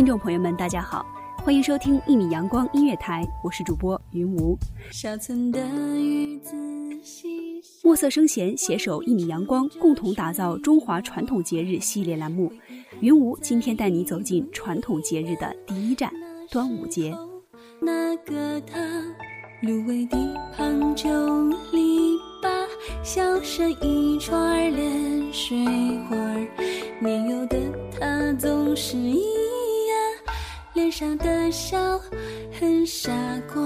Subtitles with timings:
[0.00, 1.04] 听众朋友们，大家好，
[1.44, 4.56] 欢迎收听一米阳光音乐台，我是主播云无。
[4.90, 5.60] 小村的
[5.94, 6.56] 雨仔
[7.02, 12.50] 细墨色声弦携手一米阳光，共同打造中华传统节日系列栏目。
[13.00, 16.10] 云无今天带你走进传统节日的第一站——
[16.50, 17.14] 端午节。
[17.78, 18.80] 那个他，
[19.60, 20.16] 芦苇地
[20.56, 21.10] 旁九
[21.72, 22.48] 里八，
[23.04, 25.58] 小山一串连水
[26.08, 26.16] 花。
[27.02, 27.58] 年幼的
[27.98, 29.22] 他总是一，
[30.90, 32.00] 脸上的笑
[32.58, 33.12] 很傻
[33.54, 33.62] 瓜。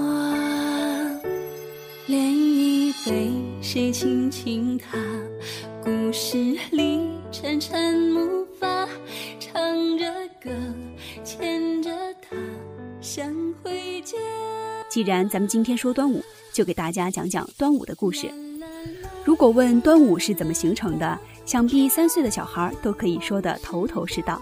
[2.07, 3.31] 涟漪飞，
[3.63, 4.95] 谁轻轻踏？
[5.83, 6.37] 故事
[6.69, 8.87] 里沉沉木筏，
[9.39, 10.05] 唱着
[10.39, 10.51] 歌，
[11.23, 11.89] 牵着
[12.21, 12.37] 他，
[13.01, 13.33] 想
[13.63, 14.15] 回家。
[14.87, 18.29] 既然咱们今天说端午，就给大家讲讲端午的故事。
[19.23, 24.39] 如果问端午是怎么形成的，想必三岁的小孩都可以说得头头是道。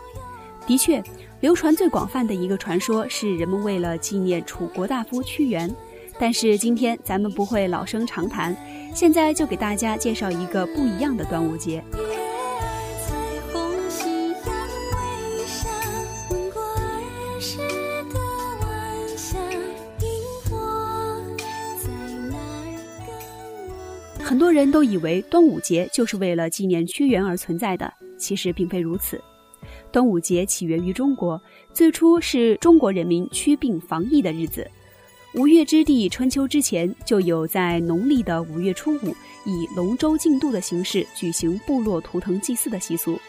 [0.68, 1.02] 的确，
[1.44, 5.70] 流传最广泛的一个传说是人们为了纪念楚国大夫屈原。
[6.18, 8.56] 但是今天咱们不会老生常谈，
[8.96, 11.84] 现在就给大家介绍一个不一样的端午节。
[24.24, 29.22] 很多人都以为端午节就是为了纪念屈原而存在的，其实并非如此。
[29.94, 31.40] 端午节起源于中国，
[31.72, 34.68] 最初是中国人民驱病防疫的日子。
[35.36, 39.16] 吴越之地，春秋之前就有在农历的五月初五，
[39.46, 43.20] 以龙舟竞渡的形式举行部落图腾祭祀的习俗，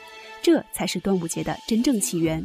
[0.41, 2.42] 这才是端午节的真正起源。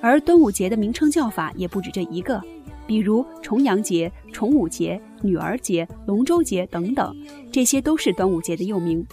[0.00, 2.40] 而端午节的名称叫法也不止这一个，
[2.86, 7.14] 比如重阳节、重五节、女儿节、龙舟节等等，
[7.52, 9.06] 这些都是端午节的又名。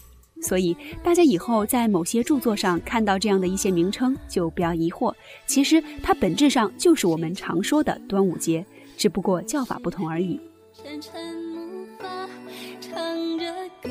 [0.44, 5.14] 所以大家以后在某些著作上看到这样的一些名称，就不要疑惑，
[5.48, 8.66] 其实它本质上就是我们常说的端午节，
[8.98, 10.40] 只不过叫法不同而已。
[10.74, 12.28] 沉沉木筏，
[12.82, 13.46] 唱着
[13.82, 13.90] 歌，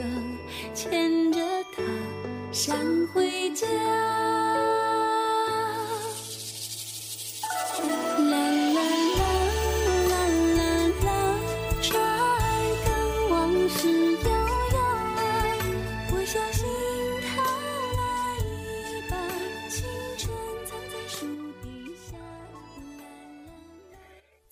[0.75, 1.41] 牵着
[1.75, 1.83] 她，
[2.53, 2.77] 想
[3.15, 3.67] 回家。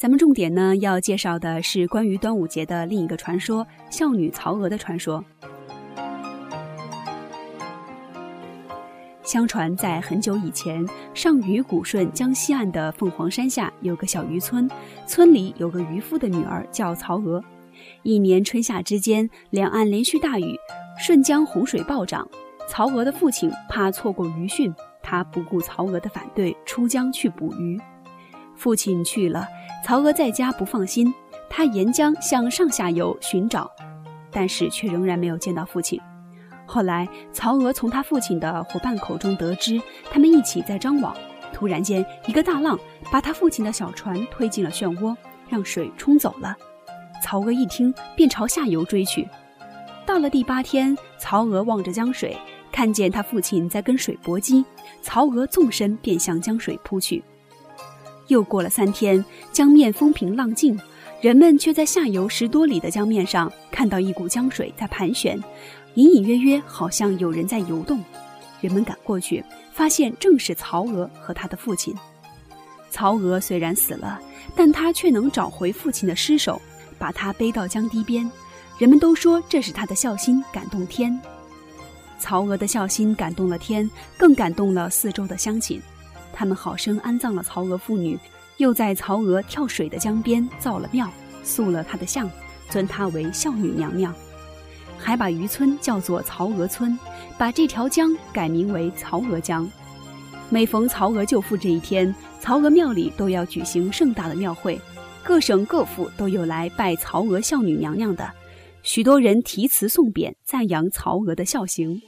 [0.00, 5.22] 咱们重点呢要介绍的是关于端午节的另一个传说——孝女曹娥的传说。
[9.22, 14.66] 相传在很久以前，上虞古顺江西岸的凤凰山下有个小渔村，
[15.06, 17.44] 村里有个渔夫的女儿叫曹娥。
[18.02, 20.56] 一年春夏之间，两岸连续大雨，
[20.98, 22.26] 顺江洪水暴涨。
[22.66, 24.72] 曹娥的父亲怕错过渔汛，
[25.02, 27.78] 他不顾曹娥的反对，出江去捕鱼。
[28.56, 29.46] 父亲去了，
[29.84, 31.12] 曹娥在家不放心，
[31.48, 33.70] 他沿江向上下游寻找，
[34.30, 36.00] 但是却仍然没有见到父亲。
[36.66, 39.80] 后来，曹娥从他父亲的伙伴口中得知，
[40.10, 41.16] 他们一起在张网。
[41.52, 42.78] 突然间，一个大浪
[43.10, 45.16] 把他父亲的小船推进了漩涡，
[45.48, 46.56] 让水冲走了。
[47.22, 49.26] 曹娥一听，便朝下游追去。
[50.06, 52.36] 到了第八天，曹娥望着江水，
[52.70, 54.64] 看见他父亲在跟水搏击，
[55.02, 57.22] 曹娥纵身便向江水扑去。
[58.30, 59.22] 又过了三天，
[59.52, 60.78] 江面风平浪静，
[61.20, 65.36] 人们却在下游十多里的江面上看到一股江水在盘旋，
[65.94, 68.02] 隐隐约约好像有人在游动。
[68.60, 71.92] 人们赶过去，发现正是曹娥和他的父亲。
[72.88, 74.20] 曹娥虽然死了，
[74.54, 76.60] 但他却能找回父亲的尸首，
[76.98, 78.30] 把他背到江堤边。
[78.78, 81.18] 人们都说这是他的孝心感动天。
[82.18, 85.80] 曹娥的孝心感动了天，更感动了四周的乡亲。
[86.32, 88.18] 他们好生安葬了曹娥父女，
[88.56, 91.10] 又在曹娥跳水的江边造了庙，
[91.42, 92.30] 塑了她的像，
[92.68, 94.14] 尊她为孝女娘娘，
[94.98, 96.98] 还把渔村叫做曹娥村，
[97.38, 99.68] 把这条江改名为曹娥江。
[100.48, 104.80] 每逢曹娥救父这一天，曹娥庙里都要举行盛大的庙会，
[105.22, 108.28] 各省各府都有来拜曹娥孝女娘娘的，
[108.82, 112.02] 许多人题词送匾，赞扬曹娥的孝行。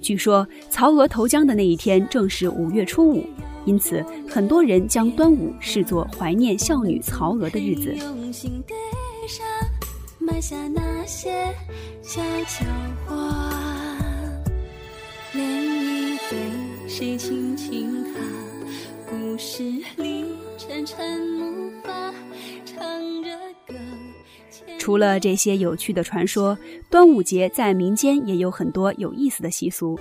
[0.00, 3.26] 据说曹娥投江的那一天正是五月初五，
[3.64, 7.94] 因此很多人将端午视作怀念孝女曹娥的日子。
[7.94, 8.74] 用心给
[9.26, 9.44] 上，
[10.18, 11.52] 埋下那些
[12.02, 12.64] 悄悄
[13.06, 13.52] 话，
[15.34, 18.20] 涟漪对谁轻轻踏，
[19.10, 19.62] 故事
[19.96, 20.24] 里
[20.56, 22.14] 沉沉木发，
[22.64, 22.80] 唱
[23.22, 23.30] 着
[23.66, 23.74] 歌。
[24.78, 26.58] 除了这些有趣的传说，
[26.90, 29.98] 端午节在民间也有很多有意思的习俗。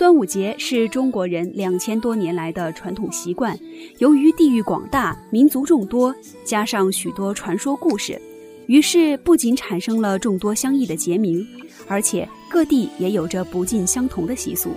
[0.00, 3.54] 端午节是中国人两千多年来的传统习惯。
[3.98, 8.18] 由于地域广大、民族众多，加上许多传说故事，
[8.64, 11.46] 于是不仅产生了众多相异的节名，
[11.86, 14.70] 而且各地也有着不尽相同的习俗。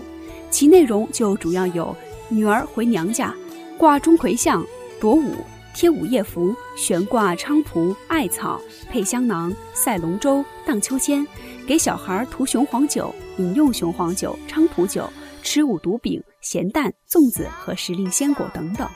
[0.52, 1.96] 其内容就主要有：
[2.28, 3.34] 女儿回娘家、
[3.78, 4.62] 挂钟馗像、
[5.00, 5.36] 躲舞、
[5.74, 8.60] 贴午夜符、悬挂菖蒲、艾草、
[8.92, 11.26] 配香囊、赛龙舟、荡秋千、
[11.66, 15.10] 给小孩涂雄黄酒、饮用雄黄酒、菖蒲酒、
[15.42, 18.90] 吃五毒饼、咸蛋、粽子和时令鲜果等等。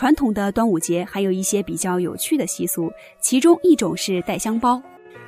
[0.00, 4.82] 传统的端午节还有一些比较有趣的习俗，其中一种是带香包。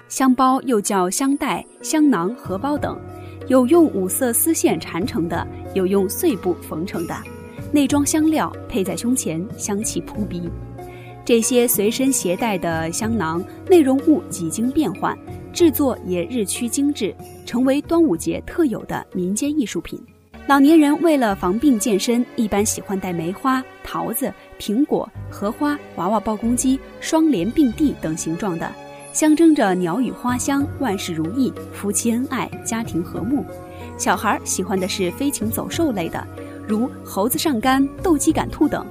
[0.08, 2.98] 香包又叫香袋、香囊、荷包等，
[3.48, 7.14] 有用五色丝线缠成的，有用碎布缝成的，
[7.70, 10.48] 内装香料，配在胸前，香气扑鼻。
[11.22, 15.14] 这些随身携带的香囊，内容物几经变换，
[15.52, 17.14] 制作也日趋精致，
[17.44, 20.02] 成为端午节特有的民间艺术品。
[20.48, 28.70] 老年人为了防病健身，一般喜欢带梅花、桃子、苹果、荷花、娃娃抱公鸡、双联并蒂等形状的，
[29.12, 33.46] 象征着鸟语花香、万事如意、夫妻恩爱、家庭和睦。
[33.96, 36.26] 小孩喜欢的是飞禽走兽类的，
[36.66, 38.84] 如猴子上杆、斗鸡赶兔等。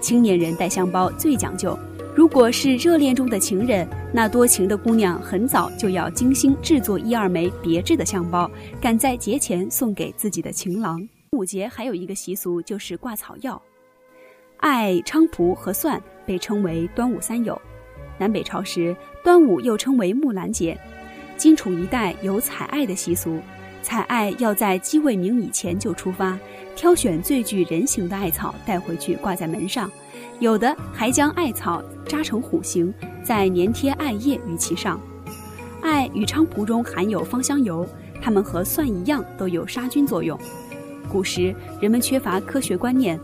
[0.00, 1.76] 青年人带香包最讲究，
[2.14, 8.50] 如果是热恋中的情人，那多情的姑娘很早就要精心制作一二枚别致的香包，
[8.82, 10.98] 赶在节前送给自己的情郎。
[11.30, 13.60] 端午节还有一个习俗，就是挂草药。
[14.58, 17.58] 艾、菖蒲和蒜被称为端午三友。
[18.18, 20.78] 南北朝时，端午又称为木兰节。
[21.38, 23.40] 荆楚一带有采艾的习俗，
[23.82, 26.38] 采艾要在鸡未鸣以前就出发，
[26.74, 29.90] 挑选最具人形的艾草带回去挂在门上，
[30.38, 35.00] 有的还将艾草扎成虎形，再粘贴艾叶于其上。
[35.82, 37.86] 艾与菖蒲中含有芳香油，
[38.20, 40.38] 它们和蒜一样都有杀菌作用。
[41.10, 43.18] 古时人们缺乏科学观念，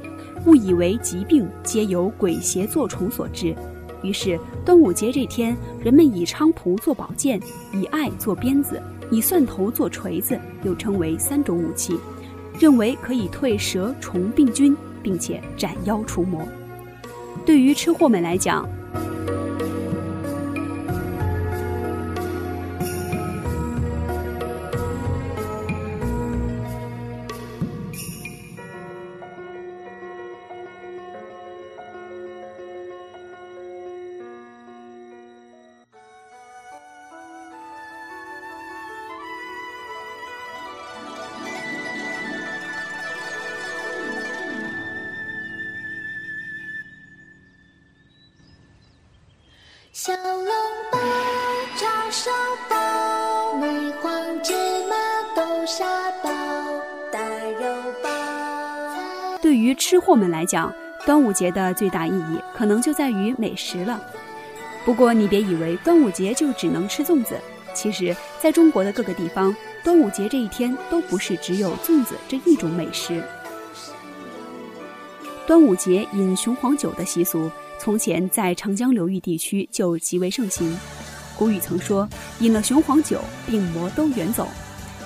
[0.44, 3.54] 误以为疾病皆由鬼邪作虫所致，
[4.02, 7.40] 于是端午节这天，人们以菖蒲做宝剑，
[7.72, 11.98] 以艾做鞭子，以蒜头做锤子，又称为三种武器，
[12.58, 16.46] 认为可以退蛇虫病菌，并且斩妖除魔。
[17.46, 18.68] 对于吃货们来讲，
[50.00, 50.46] 小笼
[50.92, 50.98] 包、
[51.76, 52.30] 叉烧
[52.70, 53.66] 包、梅
[54.00, 54.54] 黄芝
[54.88, 54.94] 麻
[55.34, 56.30] 豆沙包、
[57.10, 57.18] 大
[57.58, 57.66] 肉
[58.00, 58.08] 包。
[59.42, 60.72] 对于吃货们来讲，
[61.04, 64.00] 端午节的最大意义可能就在于美食了。
[64.84, 67.36] 不过你别以为端午节就只能吃粽子，
[67.74, 69.52] 其实在中国的各个地方，
[69.82, 73.20] 端午节这一天都不是只有粽子这一种美食。
[75.44, 80.76] 端午节饮雄黄酒的习俗，从前在长江流域地区就极为盛行。
[81.36, 82.08] 古语曾说
[82.40, 84.48] ：“饮了雄黄酒，病魔都远走。”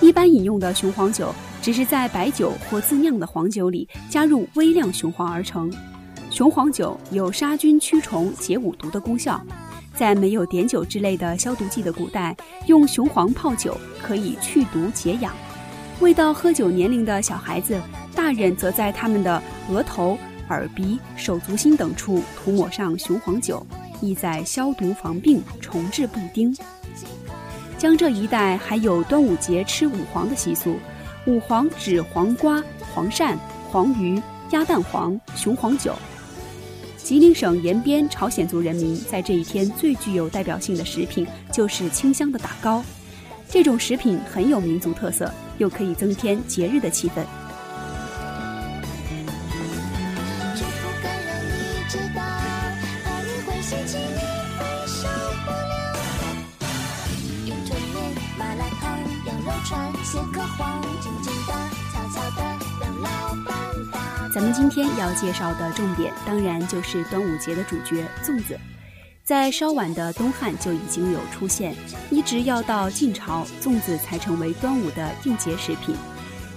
[0.00, 5.72] 一般饮用的雄黄酒，只是在白酒或自酿的黄酒里加入微量雄黄而成。
[6.30, 9.40] 雄黄酒有杀菌驱虫、解五毒的功效。
[9.94, 12.34] 在没有碘酒之类的消毒剂的古代，
[12.66, 15.34] 用雄黄泡酒可以去毒解痒。
[16.00, 17.78] 未到喝酒年龄的小孩子、
[18.14, 20.16] 大人，则在他们的额头。
[20.52, 23.66] 耳鼻、手足心等处涂抹上雄黄酒，
[24.00, 26.56] 意在消毒防病、重治不丁。
[27.78, 30.76] 江浙一带还有端午节吃五黄的习俗，
[31.26, 32.62] 五黄指黄瓜、
[32.94, 33.36] 黄鳝、
[33.70, 35.92] 黄鱼、鸭蛋黄、雄黄酒。
[36.96, 42.84] 吉林省延边朝鲜族人民在这一天最具有代表性的食品就是清香的打糕，
[43.48, 45.28] 这种食品很有民族特色，
[45.58, 47.24] 又可以增添节日的气氛。
[64.34, 68.58] 咱们今天要介绍的重点，当然就是端午节的主角粽子。
[69.24, 71.74] 在稍晚的东汉就已经有出现，
[72.10, 75.94] 一直要到晋朝，粽子才成为端午的应节食品。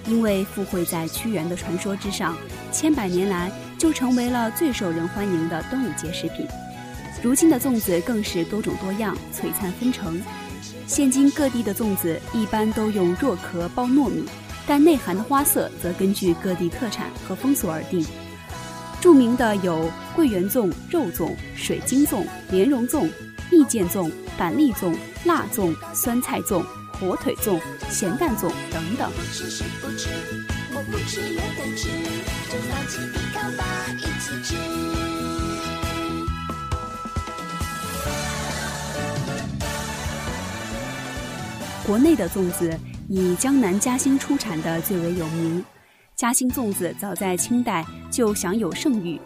[0.06, 2.36] 因为附会在屈原的传说之上，
[2.70, 6.46] 千百年来就成为了最受人欢迎的端午节食品。
[7.22, 10.20] 如今的粽子更是多种多样，璀璨纷呈。
[10.86, 14.24] 现今各地的粽子一般都用糯壳包糯米。
[14.66, 18.04] 但内含的花色则根据各地特产和风俗而定。
[19.00, 23.08] 著名的有桂圆粽、肉粽、水晶粽、莲蓉粽、
[23.50, 26.64] 蜜饯粽、板栗粽、辣粽、酸菜粽、
[26.98, 29.10] 火腿粽、咸蛋粽等等。
[41.86, 42.76] 国内的粽子。
[43.08, 45.64] 以江南嘉兴出产的最为有名，
[46.16, 49.20] 嘉兴粽子早在清代就享有盛誉。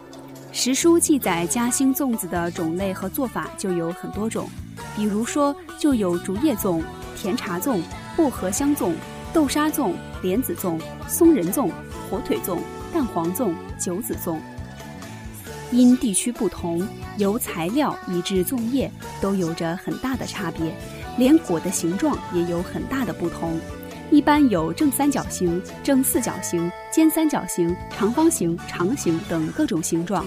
[0.51, 4.47] 史书记载嘉兴粽子的种类和做法就有很多种，
[4.95, 6.83] 比如说就有竹叶粽、
[7.17, 7.81] 甜茶粽、
[8.15, 8.93] 薄荷香粽、
[9.33, 11.71] 豆沙粽、莲子粽、松仁粽、
[12.07, 12.59] 火腿粽、
[12.93, 14.37] 蛋黄粽、九子粽。
[15.71, 16.87] 因地区不同，
[17.17, 20.75] 由材料以至粽叶都有着很大的差别。
[21.17, 23.59] 连果的形状也有很大的不同，
[24.09, 30.25] 一般有正三角形、正四角形、尖三角形、长方形、长形等各种形状。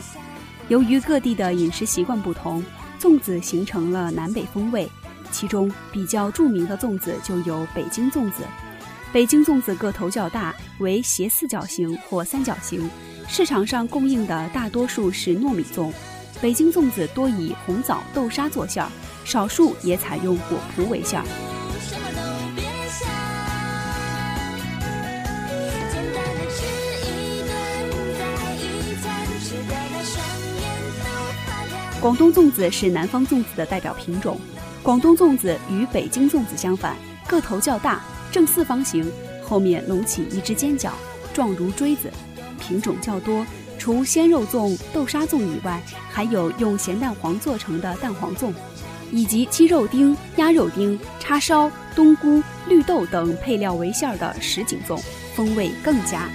[0.68, 2.64] 由于各地的饮食习惯不同，
[3.00, 4.88] 粽子形成了南北风味。
[5.30, 8.44] 其中比较著名的粽子就有北京粽子。
[9.12, 12.88] 北京粽子个头较大，为斜四角形或三角形，
[13.26, 15.92] 市场上供应的大多数是糯米粽。
[16.40, 18.90] 北京粽子多以红枣、豆沙做馅儿。
[19.24, 21.26] 少数也采用果脯为馅儿。
[32.00, 34.38] 广东粽子是南方粽子的代表品种。
[34.82, 36.94] 广东粽子与北京粽子相反，
[37.26, 39.10] 个头较大，正四方形，
[39.42, 40.92] 后面隆起一只尖角，
[41.32, 42.12] 状如锥子。
[42.60, 43.46] 品种较多，
[43.78, 48.52] 除鲜肉粽、豆沙粽以外，还有用咸蛋黄做成的蛋黄粽。
[49.14, 55.00] 以及鸡肉丁、鸭肉丁、叉烧、冬菇、绿豆等配料为馅儿的什锦粽，
[55.36, 56.28] 风味更佳。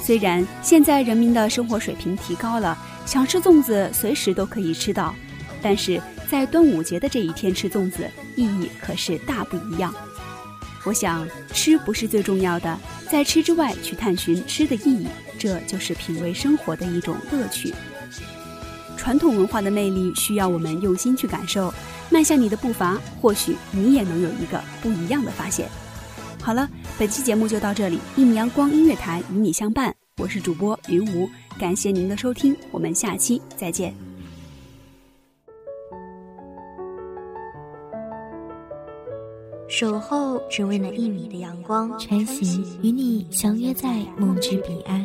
[0.00, 2.76] 虽然现在人民的生活水平提高了，
[3.06, 5.14] 想吃粽子随时都可以吃到，
[5.62, 9.94] 但是在端午节的这一天吃粽子，意义可是大不一样。
[10.84, 12.76] 我想，吃不是最重要的，
[13.08, 15.06] 在吃之外去探寻吃的意义。
[15.42, 17.74] 这就是品味生活的一种乐趣。
[18.96, 21.74] 传统文化的魅力需要我们用心去感受，
[22.10, 25.68] 迈向你的步伐，或许你也能有一个不一样的发现。
[26.40, 33.92] 好了，本期节目就到这里，一米阳光音乐台与你相伴，我是主播云无，感谢您的收听，我们下期再见。
[39.68, 45.04] 守候只为那一米的阳光，晨曦与你相约在梦之彼岸。